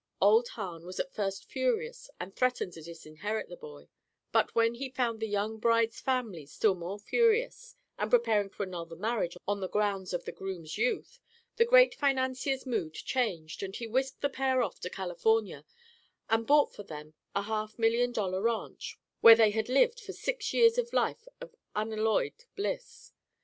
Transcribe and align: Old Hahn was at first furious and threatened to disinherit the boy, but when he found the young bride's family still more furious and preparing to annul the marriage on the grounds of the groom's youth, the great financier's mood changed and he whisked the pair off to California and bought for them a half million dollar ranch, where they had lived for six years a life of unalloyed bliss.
Old 0.19 0.47
Hahn 0.47 0.83
was 0.83 0.99
at 0.99 1.13
first 1.13 1.45
furious 1.47 2.09
and 2.19 2.35
threatened 2.35 2.73
to 2.73 2.81
disinherit 2.81 3.49
the 3.49 3.55
boy, 3.55 3.87
but 4.31 4.55
when 4.55 4.73
he 4.73 4.89
found 4.89 5.19
the 5.19 5.27
young 5.27 5.59
bride's 5.59 5.99
family 6.01 6.47
still 6.47 6.73
more 6.73 6.97
furious 6.97 7.75
and 7.99 8.09
preparing 8.09 8.49
to 8.49 8.63
annul 8.63 8.87
the 8.87 8.95
marriage 8.95 9.37
on 9.47 9.59
the 9.59 9.69
grounds 9.69 10.11
of 10.11 10.25
the 10.25 10.31
groom's 10.31 10.75
youth, 10.75 11.19
the 11.57 11.65
great 11.65 11.93
financier's 11.93 12.65
mood 12.65 12.95
changed 12.95 13.61
and 13.61 13.75
he 13.75 13.85
whisked 13.85 14.21
the 14.21 14.29
pair 14.29 14.63
off 14.63 14.79
to 14.79 14.89
California 14.89 15.65
and 16.31 16.47
bought 16.47 16.73
for 16.73 16.81
them 16.81 17.13
a 17.35 17.43
half 17.43 17.77
million 17.77 18.11
dollar 18.11 18.41
ranch, 18.41 18.97
where 19.19 19.35
they 19.35 19.51
had 19.51 19.69
lived 19.69 19.99
for 19.99 20.13
six 20.13 20.51
years 20.51 20.79
a 20.79 20.95
life 20.95 21.27
of 21.39 21.53
unalloyed 21.75 22.45
bliss. 22.55 23.11